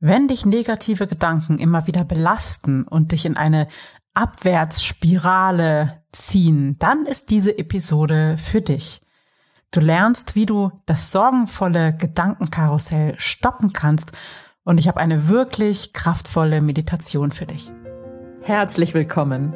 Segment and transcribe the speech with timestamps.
[0.00, 3.66] Wenn dich negative Gedanken immer wieder belasten und dich in eine
[4.14, 9.00] Abwärtsspirale ziehen, dann ist diese Episode für dich.
[9.72, 14.12] Du lernst, wie du das sorgenvolle Gedankenkarussell stoppen kannst
[14.62, 17.72] und ich habe eine wirklich kraftvolle Meditation für dich.
[18.42, 19.52] Herzlich willkommen.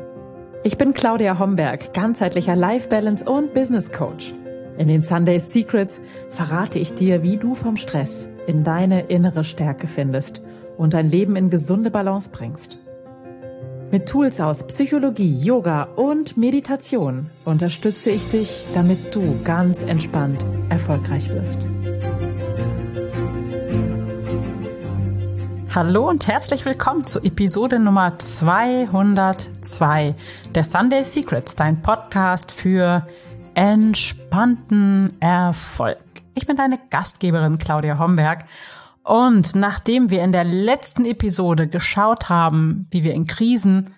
[0.64, 4.32] Ich bin Claudia Homberg, ganzheitlicher Life Balance und Business Coach.
[4.76, 6.00] In den Sunday Secrets
[6.30, 10.42] verrate ich dir, wie du vom Stress in deine innere Stärke findest
[10.76, 12.78] und dein Leben in gesunde Balance bringst.
[13.90, 21.28] Mit Tools aus Psychologie, Yoga und Meditation unterstütze ich dich, damit du ganz entspannt erfolgreich
[21.28, 21.58] wirst.
[25.74, 30.14] Hallo und herzlich willkommen zu Episode Nummer 202
[30.54, 33.06] der Sunday Secrets, dein Podcast für
[33.54, 36.01] entspannten Erfolg.
[36.34, 38.44] Ich bin deine Gastgeberin Claudia Homberg
[39.04, 43.94] und nachdem wir in der letzten Episode geschaut haben, wie wir in Krisen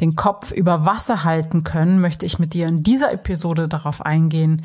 [0.00, 4.64] den Kopf über Wasser halten können, möchte ich mit dir in dieser Episode darauf eingehen,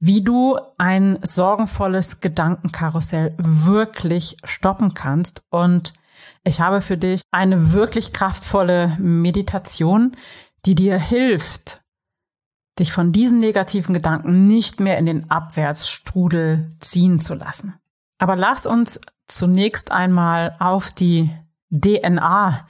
[0.00, 5.42] wie du ein sorgenvolles Gedankenkarussell wirklich stoppen kannst.
[5.50, 5.92] Und
[6.44, 10.16] ich habe für dich eine wirklich kraftvolle Meditation,
[10.66, 11.83] die dir hilft,
[12.78, 17.74] dich von diesen negativen Gedanken nicht mehr in den Abwärtsstrudel ziehen zu lassen.
[18.18, 21.30] Aber lass uns zunächst einmal auf die
[21.70, 22.66] DNA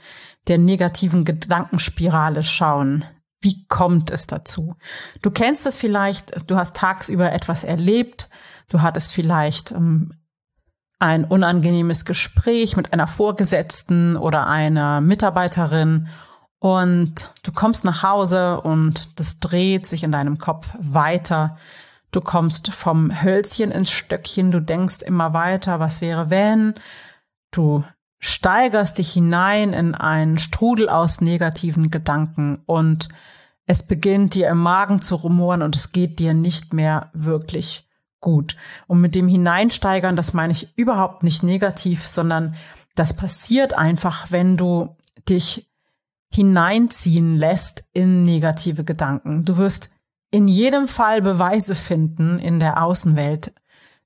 [0.47, 3.03] der negativen Gedankenspirale schauen.
[3.41, 4.75] Wie kommt es dazu?
[5.21, 8.29] Du kennst es vielleicht, du hast tagsüber etwas erlebt,
[8.69, 10.13] du hattest vielleicht ähm,
[10.99, 16.07] ein unangenehmes Gespräch mit einer Vorgesetzten oder einer Mitarbeiterin
[16.59, 21.57] und du kommst nach Hause und das dreht sich in deinem Kopf weiter.
[22.11, 26.75] Du kommst vom Hölzchen ins Stöckchen, du denkst immer weiter, was wäre wenn?
[27.51, 27.83] Du
[28.19, 33.09] steigerst dich hinein in einen Strudel aus negativen Gedanken und
[33.67, 37.87] es beginnt dir im Magen zu rumoren und es geht dir nicht mehr wirklich
[38.19, 38.55] gut.
[38.87, 42.55] Und mit dem Hineinsteigern, das meine ich überhaupt nicht negativ, sondern
[42.95, 44.95] das passiert einfach, wenn du
[45.27, 45.69] dich
[46.35, 49.45] hineinziehen lässt in negative Gedanken.
[49.45, 49.91] Du wirst
[50.31, 53.53] in jedem Fall Beweise finden in der Außenwelt,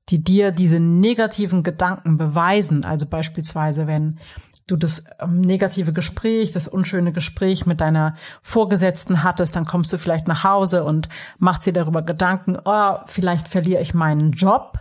[0.09, 2.85] die dir diese negativen Gedanken beweisen.
[2.85, 4.19] Also beispielsweise, wenn
[4.67, 9.97] du das ähm, negative Gespräch, das unschöne Gespräch mit deiner Vorgesetzten hattest, dann kommst du
[9.97, 11.09] vielleicht nach Hause und
[11.39, 14.79] machst dir darüber Gedanken, oh, vielleicht verliere ich meinen Job.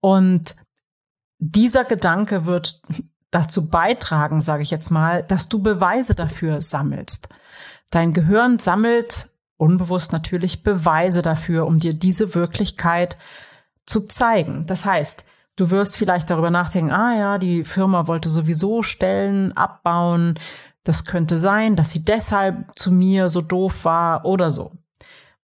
[0.00, 0.54] Und
[1.38, 2.82] dieser Gedanke wird
[3.30, 7.28] dazu beitragen, sage ich jetzt mal, dass du Beweise dafür sammelst.
[7.90, 13.18] Dein Gehirn sammelt unbewusst natürlich Beweise dafür, um dir diese Wirklichkeit
[13.84, 14.64] zu zeigen.
[14.66, 15.24] Das heißt,
[15.56, 20.38] du wirst vielleicht darüber nachdenken, ah ja, die Firma wollte sowieso Stellen abbauen.
[20.82, 24.72] Das könnte sein, dass sie deshalb zu mir so doof war oder so.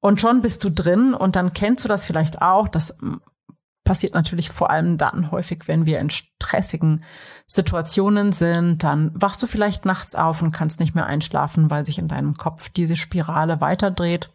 [0.00, 2.98] Und schon bist du drin und dann kennst du das vielleicht auch, dass
[3.86, 7.04] passiert natürlich vor allem dann häufig, wenn wir in stressigen
[7.47, 8.84] Situationen sind.
[8.84, 12.34] Dann wachst du vielleicht nachts auf und kannst nicht mehr einschlafen, weil sich in deinem
[12.34, 14.30] Kopf diese Spirale weiterdreht.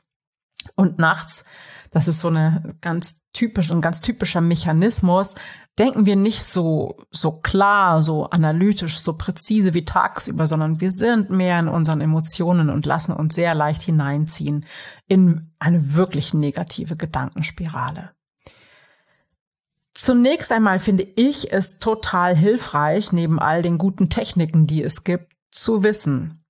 [0.75, 1.45] Und nachts,
[1.91, 5.35] das ist so eine ganz typisch, ein ganz typischer Mechanismus,
[5.77, 11.29] denken wir nicht so, so klar, so analytisch, so präzise wie tagsüber, sondern wir sind
[11.29, 14.65] mehr in unseren Emotionen und lassen uns sehr leicht hineinziehen
[15.07, 18.11] in eine wirklich negative Gedankenspirale.
[20.01, 25.35] Zunächst einmal finde ich es total hilfreich, neben all den guten Techniken, die es gibt,
[25.51, 26.43] zu wissen.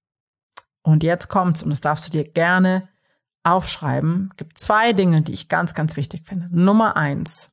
[0.84, 2.88] Und jetzt kommt's, und das darfst du dir gerne
[3.44, 4.30] aufschreiben.
[4.32, 6.48] Es gibt zwei Dinge, die ich ganz, ganz wichtig finde.
[6.50, 7.52] Nummer eins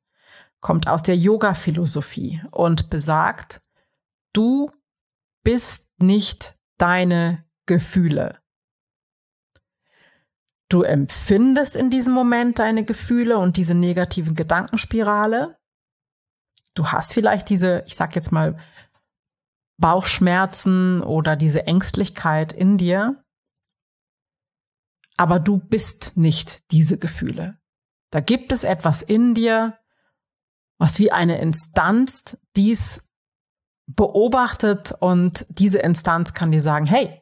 [0.61, 3.61] kommt aus der Yoga-Philosophie und besagt,
[4.33, 4.71] du
[5.43, 8.39] bist nicht deine Gefühle.
[10.69, 15.59] Du empfindest in diesem Moment deine Gefühle und diese negativen Gedankenspirale.
[16.79, 18.57] Du hast vielleicht diese, ich sag jetzt mal,
[19.81, 23.25] Bauchschmerzen oder diese Ängstlichkeit in dir,
[25.17, 27.59] aber du bist nicht diese Gefühle.
[28.11, 29.77] Da gibt es etwas in dir,
[30.79, 33.11] was wie eine Instanz dies
[33.89, 37.21] beobachtet und diese Instanz kann dir sagen, hey,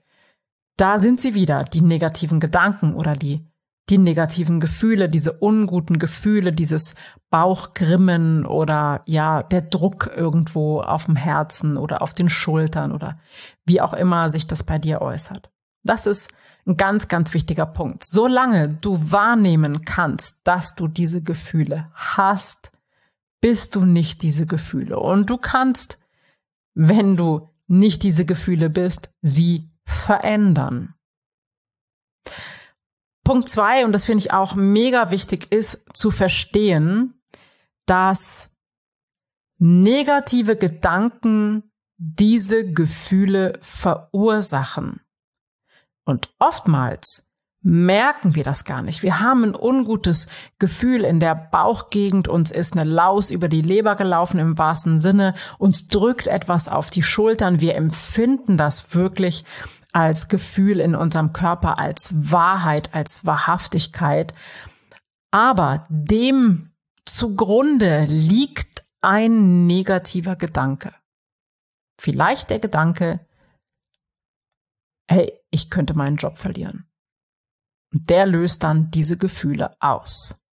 [0.76, 3.50] da sind sie wieder, die negativen Gedanken oder die
[3.88, 6.94] die negativen Gefühle, diese unguten Gefühle, dieses
[7.30, 13.18] Bauchgrimmen oder ja, der Druck irgendwo auf dem Herzen oder auf den Schultern oder
[13.64, 15.50] wie auch immer sich das bei dir äußert.
[15.84, 16.28] Das ist
[16.66, 18.04] ein ganz, ganz wichtiger Punkt.
[18.04, 22.72] Solange du wahrnehmen kannst, dass du diese Gefühle hast,
[23.40, 24.98] bist du nicht diese Gefühle.
[24.98, 25.98] Und du kannst,
[26.74, 30.94] wenn du nicht diese Gefühle bist, sie verändern.
[33.26, 37.20] Punkt zwei, und das finde ich auch mega wichtig, ist zu verstehen,
[37.84, 38.50] dass
[39.58, 41.64] negative Gedanken
[41.96, 45.00] diese Gefühle verursachen.
[46.04, 47.28] Und oftmals
[47.62, 49.02] merken wir das gar nicht.
[49.02, 50.28] Wir haben ein ungutes
[50.60, 55.34] Gefühl in der Bauchgegend, uns ist eine Laus über die Leber gelaufen im wahrsten Sinne,
[55.58, 59.44] uns drückt etwas auf die Schultern, wir empfinden das wirklich
[59.96, 64.34] als Gefühl in unserem Körper, als Wahrheit, als Wahrhaftigkeit.
[65.30, 66.70] Aber dem
[67.06, 70.92] zugrunde liegt ein negativer Gedanke.
[71.98, 73.26] Vielleicht der Gedanke,
[75.10, 76.86] hey, ich könnte meinen Job verlieren.
[77.90, 80.44] Und der löst dann diese Gefühle aus.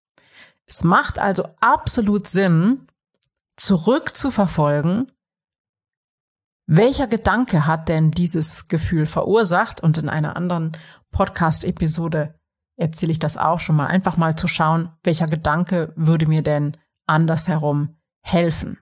[0.67, 2.87] Es macht also absolut Sinn,
[3.57, 5.11] zurückzuverfolgen,
[6.65, 9.81] welcher Gedanke hat denn dieses Gefühl verursacht?
[9.81, 10.71] Und in einer anderen
[11.11, 12.35] Podcast-Episode
[12.77, 13.87] erzähle ich das auch schon mal.
[13.87, 18.79] Einfach mal zu schauen, welcher Gedanke würde mir denn andersherum helfen.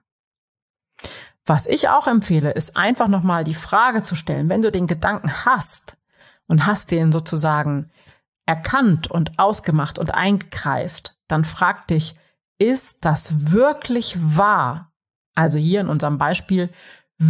[1.44, 5.30] Was ich auch empfehle, ist einfach nochmal die Frage zu stellen, wenn du den Gedanken
[5.44, 5.96] hast
[6.46, 7.90] und hast den sozusagen
[8.46, 12.14] erkannt und ausgemacht und eingekreist, dann frag dich,
[12.58, 14.92] ist das wirklich wahr?
[15.34, 16.70] Also hier in unserem Beispiel,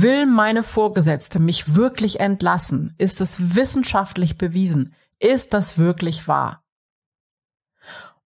[0.00, 2.94] will meine Vorgesetzte mich wirklich entlassen?
[2.98, 4.94] Ist es wissenschaftlich bewiesen?
[5.18, 6.64] Ist das wirklich wahr?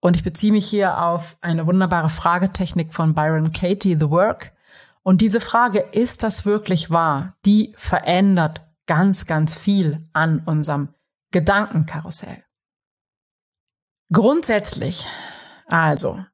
[0.01, 4.53] Und ich beziehe mich hier auf eine wunderbare Fragetechnik von Byron Katie, The Work.
[5.05, 7.37] Und diese Frage, ist das wirklich wahr?
[7.45, 10.89] Die verändert ganz, ganz viel an unserem
[11.31, 12.43] Gedankenkarussell.
[14.13, 15.07] Grundsätzlich,
[15.67, 16.25] also,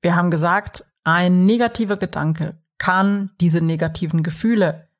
[0.00, 4.90] wir haben gesagt, ein negativer Gedanke kann diese negativen Gefühle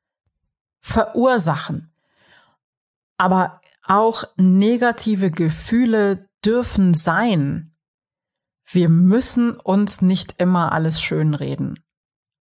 [0.79, 1.93] verursachen.
[3.17, 7.75] Aber auch negative Gefühle dürfen sein.
[8.65, 11.79] Wir müssen uns nicht immer alles schönreden.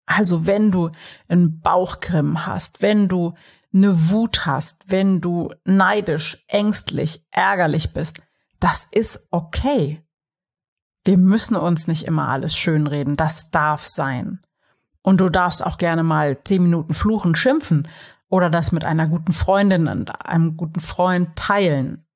[0.07, 0.93] Also wenn du
[1.29, 3.35] einen Bauchgrimm hast, wenn du
[3.75, 8.23] eine Wut hast, wenn du neidisch, ängstlich, ärgerlich bist,
[8.61, 10.03] das ist okay.
[11.05, 13.17] Wir müssen uns nicht immer alles schönreden.
[13.17, 14.41] Das darf sein.
[15.05, 17.89] Und du darfst auch gerne mal zehn Minuten fluchen, schimpfen
[18.31, 22.07] oder das mit einer guten Freundin und einem guten Freund teilen.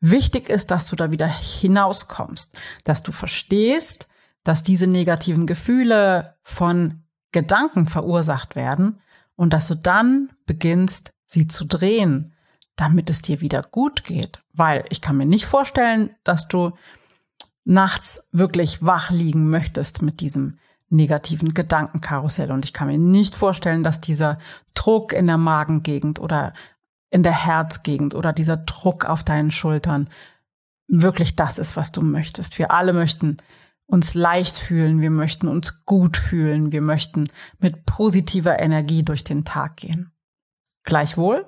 [0.00, 4.08] Wichtig ist, dass du da wieder hinauskommst, dass du verstehst,
[4.42, 9.00] dass diese negativen Gefühle von Gedanken verursacht werden
[9.36, 12.34] und dass du dann beginnst, sie zu drehen,
[12.74, 14.42] damit es dir wieder gut geht.
[14.52, 16.72] Weil ich kann mir nicht vorstellen, dass du
[17.64, 20.58] nachts wirklich wach liegen möchtest mit diesem
[20.94, 22.50] negativen Gedankenkarussell.
[22.50, 24.38] Und ich kann mir nicht vorstellen, dass dieser
[24.74, 26.54] Druck in der Magengegend oder
[27.10, 30.08] in der Herzgegend oder dieser Druck auf deinen Schultern
[30.88, 32.58] wirklich das ist, was du möchtest.
[32.58, 33.36] Wir alle möchten
[33.86, 39.44] uns leicht fühlen, wir möchten uns gut fühlen, wir möchten mit positiver Energie durch den
[39.44, 40.12] Tag gehen.
[40.84, 41.46] Gleichwohl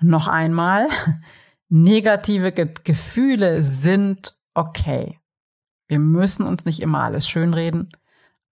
[0.00, 0.88] noch einmal,
[1.68, 5.18] negative Ge Gefühle sind okay.
[5.88, 7.88] Wir müssen uns nicht immer alles schönreden,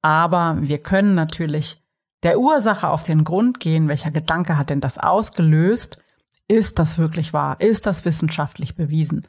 [0.02, 1.82] aber wir können natürlich
[2.22, 6.02] der Ursache auf den Grund gehen, welcher Gedanke hat denn das ausgelöst?
[6.48, 7.60] Ist das wirklich wahr?
[7.60, 9.26] Ist das wissenschaftlich bewiesen?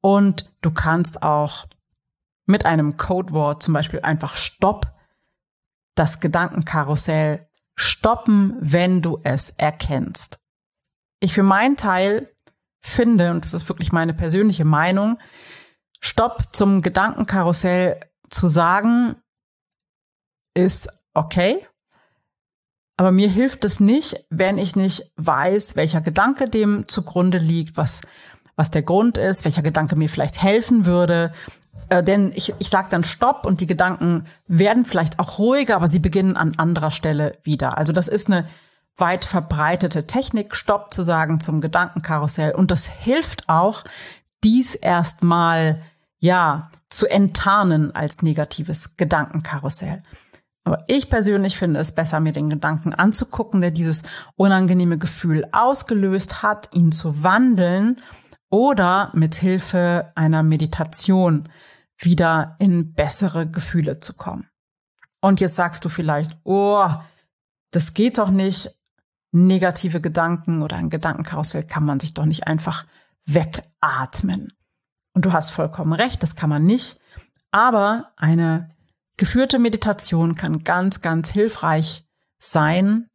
[0.00, 1.66] Und du kannst auch
[2.46, 4.92] mit einem Codewort zum Beispiel einfach Stopp
[5.94, 10.40] das Gedankenkarussell stoppen, wenn du es erkennst.
[11.20, 12.34] Ich für meinen Teil
[12.80, 15.18] finde, und das ist wirklich meine persönliche Meinung,
[16.00, 19.16] Stopp zum Gedankenkarussell zu sagen,
[20.54, 21.66] ist okay.
[22.96, 28.02] Aber mir hilft es nicht, wenn ich nicht weiß, welcher Gedanke dem zugrunde liegt, was,
[28.54, 31.32] was der Grund ist, welcher Gedanke mir vielleicht helfen würde.
[31.88, 35.88] Äh, denn ich, ich sage dann Stopp und die Gedanken werden vielleicht auch ruhiger, aber
[35.88, 37.78] sie beginnen an anderer Stelle wieder.
[37.78, 38.46] Also das ist eine
[38.96, 42.54] weit verbreitete Technik, Stopp zu sagen zum Gedankenkarussell.
[42.54, 43.84] Und das hilft auch,
[44.44, 45.82] dies erstmal,
[46.18, 50.02] ja, zu enttarnen als negatives Gedankenkarussell.
[50.64, 54.04] Aber ich persönlich finde es besser, mir den Gedanken anzugucken, der dieses
[54.36, 57.96] unangenehme Gefühl ausgelöst hat, ihn zu wandeln
[58.48, 61.48] oder mit Hilfe einer Meditation
[61.98, 64.48] wieder in bessere Gefühle zu kommen.
[65.20, 66.88] Und jetzt sagst du vielleicht, oh,
[67.70, 68.70] das geht doch nicht
[69.32, 72.86] negative Gedanken oder ein Gedankenkarussell kann man sich doch nicht einfach
[73.24, 74.52] wegatmen.
[75.14, 77.00] Und du hast vollkommen recht, das kann man nicht.
[77.50, 78.68] Aber eine
[79.16, 82.04] geführte Meditation kann ganz, ganz hilfreich
[82.38, 83.08] sein,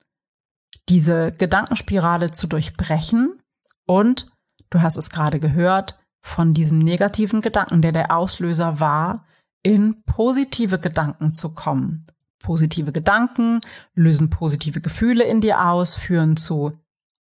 [0.90, 3.42] diese Gedankenspirale zu durchbrechen
[3.86, 4.32] und,
[4.70, 9.26] du hast es gerade gehört, von diesem negativen Gedanken, der der Auslöser war,
[9.64, 12.06] in positive Gedanken zu kommen.
[12.40, 13.62] Positive Gedanken
[13.96, 16.78] lösen positive Gefühle in dir aus, führen zu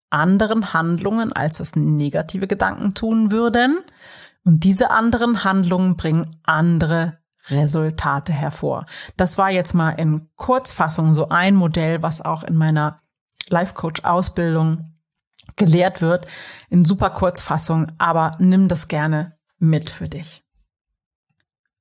[0.10, 3.80] anderen Handlungen, als es negative Gedanken tun würden.
[4.46, 7.18] Und diese anderen Handlungen bringen andere
[7.50, 8.86] Resultate hervor.
[9.16, 13.02] Das war jetzt mal in Kurzfassung so ein Modell, was auch in meiner
[13.50, 14.94] Life Coach Ausbildung
[15.56, 16.28] gelehrt wird,
[16.70, 20.44] in super Kurzfassung, aber nimm das gerne mit für dich.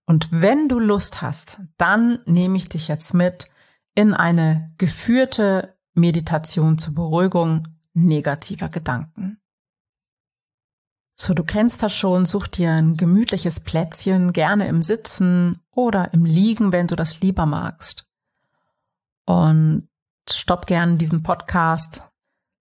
[0.07, 3.51] Und wenn du Lust hast, dann nehme ich dich jetzt mit
[3.95, 9.41] in eine geführte Meditation zur Beruhigung negativer Gedanken.
[11.19, 16.27] So, du kennst das schon, such dir ein gemütliches Plätzchen, gerne im Sitzen oder im
[16.27, 18.07] Liegen, wenn du das lieber magst.
[19.25, 19.89] Und
[20.31, 22.03] stopp gerne diesen Podcast,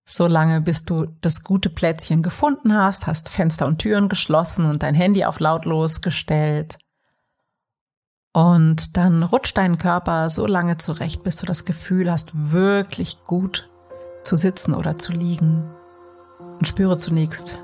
[0.07, 4.83] so lange bis du das gute Plätzchen gefunden hast, hast Fenster und Türen geschlossen und
[4.83, 6.77] dein Handy auf lautlos gestellt.
[8.31, 13.69] Und dann rutscht dein Körper so lange zurecht, bis du das Gefühl hast, wirklich gut
[14.23, 15.69] zu sitzen oder zu liegen.
[16.39, 17.59] Und spüre zunächst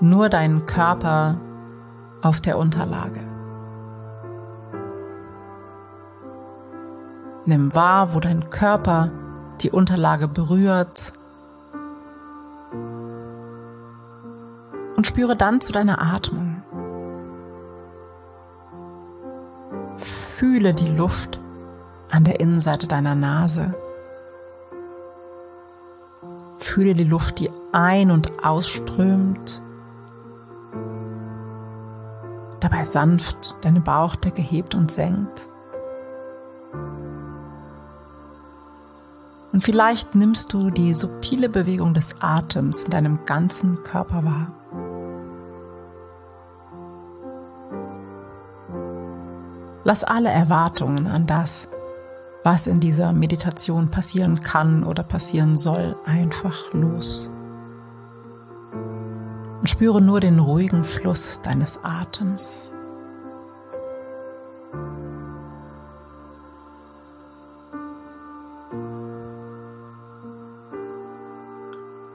[0.00, 1.40] nur deinen Körper
[2.22, 3.20] auf der Unterlage.
[7.44, 9.10] Nimm wahr, wo dein Körper
[9.62, 11.12] die Unterlage berührt
[14.96, 16.62] und spüre dann zu deiner Atmung.
[19.96, 21.40] Fühle die Luft
[22.10, 23.74] an der Innenseite deiner Nase.
[26.58, 29.62] Fühle die Luft, die ein- und ausströmt
[32.78, 35.48] dabei sanft deine Bauchdecke hebt und senkt.
[39.52, 44.52] Und vielleicht nimmst du die subtile Bewegung des Atems in deinem ganzen Körper wahr.
[49.84, 51.68] Lass alle Erwartungen an das,
[52.44, 57.30] was in dieser Meditation passieren kann oder passieren soll, einfach los
[59.60, 62.72] und spüre nur den ruhigen Fluss deines Atems.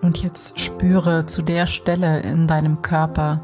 [0.01, 3.39] Und jetzt spüre zu der Stelle in deinem Körper,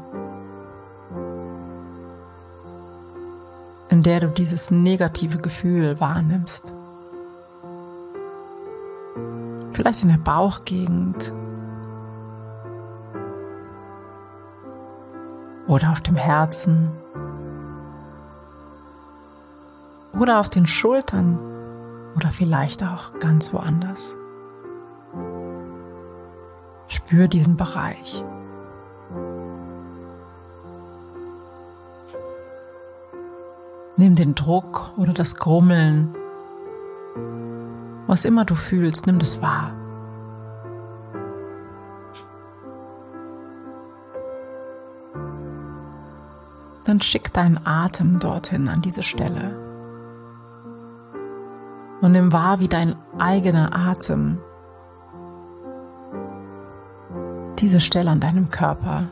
[3.88, 6.72] in der du dieses negative Gefühl wahrnimmst.
[9.72, 11.32] Vielleicht in der Bauchgegend
[15.70, 16.90] oder auf dem Herzen
[20.18, 21.38] oder auf den Schultern
[22.16, 24.12] oder vielleicht auch ganz woanders.
[26.88, 28.24] Spür diesen Bereich.
[33.96, 36.16] Nimm den Druck oder das Grummeln,
[38.08, 39.79] was immer du fühlst, nimm das wahr.
[47.00, 49.56] Dann schick deinen Atem dorthin an diese Stelle.
[52.02, 54.38] Und nimm wahr, wie dein eigener Atem
[57.58, 59.08] diese Stelle an deinem Körper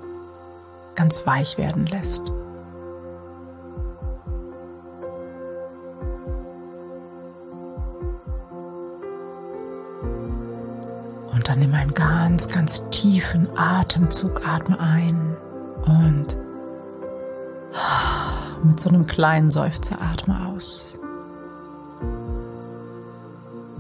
[0.97, 2.29] ganz weich werden lässt.
[11.33, 15.37] Und dann nimm einen ganz, ganz tiefen Atemzug, atme ein
[15.85, 16.37] und
[18.65, 20.99] mit so einem kleinen Seufzer atme aus.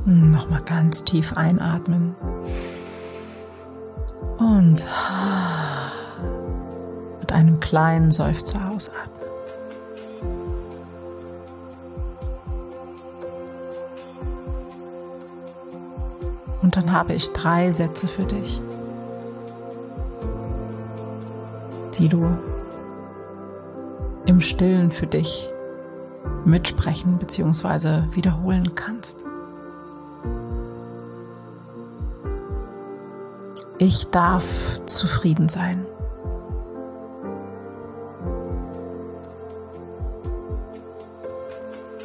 [0.04, 2.14] Hm, Nochmal ganz tief einatmen.
[4.38, 4.86] Und
[7.20, 9.18] mit einem kleinen Seufzer ausatmen.
[16.62, 18.60] Und dann habe ich drei Sätze für dich,
[21.98, 22.36] die du
[24.28, 25.48] im Stillen für dich
[26.44, 28.14] mitsprechen bzw.
[28.14, 29.24] wiederholen kannst.
[33.78, 34.44] Ich darf
[34.84, 35.86] zufrieden sein.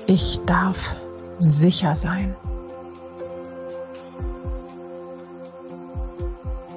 [0.08, 0.96] Ich darf
[1.40, 2.38] sicher sein.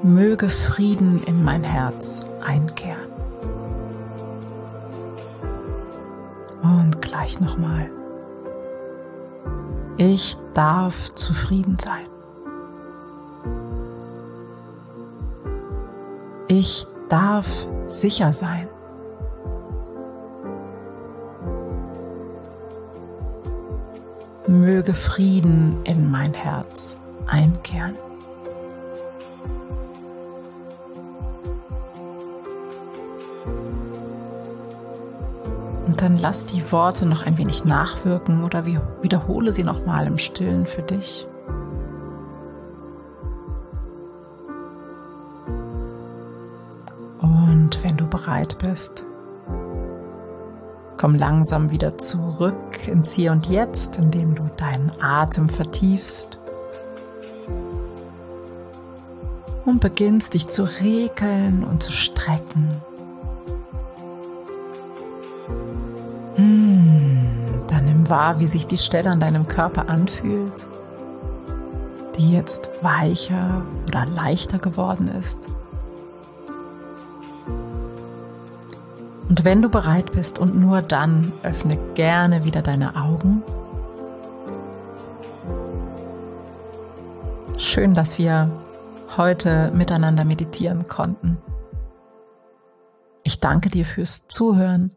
[0.02, 3.25] Möge Frieden in mein Herz einkehren.
[6.76, 7.90] und gleich nochmal.
[9.96, 12.06] Ich darf zufrieden sein.
[16.48, 18.68] Ich darf sicher sein.
[24.46, 27.96] Möge Frieden in mein Herz einkehren.
[35.86, 40.66] Und dann lass die Worte noch ein wenig nachwirken oder wiederhole sie nochmal im Stillen
[40.66, 41.26] für dich.
[47.20, 49.06] Und wenn du bereit bist,
[50.96, 56.38] komm langsam wieder zurück ins Hier und Jetzt, indem du deinen Atem vertiefst
[59.64, 62.82] und beginnst dich zu regeln und zu strecken.
[68.08, 70.66] Wahr, wie sich die Stelle an deinem Körper anfühlt,
[72.16, 75.40] die jetzt weicher oder leichter geworden ist.
[79.28, 83.42] Und wenn du bereit bist und nur dann, öffne gerne wieder deine Augen.
[87.58, 88.50] Schön, dass wir
[89.16, 91.38] heute miteinander meditieren konnten.
[93.24, 94.92] Ich danke dir fürs Zuhören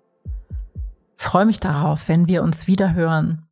[1.19, 3.45] freue mich darauf, wenn wir uns wieder hören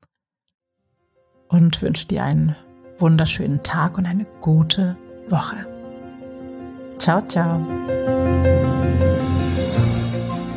[1.49, 2.55] und wünsche dir einen
[2.97, 4.95] wunderschönen Tag und eine gute
[5.27, 5.57] Woche.
[6.97, 7.61] Ciao, ciao.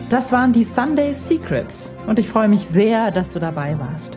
[0.09, 4.17] Das waren die Sunday Secrets und ich freue mich sehr, dass du dabei warst.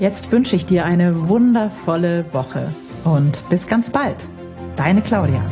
[0.00, 2.74] Jetzt wünsche ich dir eine wundervolle Woche
[3.04, 4.26] und bis ganz bald.
[4.76, 5.42] Deine Claudia.